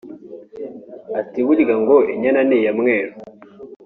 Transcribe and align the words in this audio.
Ati 1.19 1.39
“Burya 1.45 1.75
ngo 1.81 1.95
inyana 2.13 2.41
ni 2.47 2.55
iya 2.59 2.71
mweru 2.77 3.13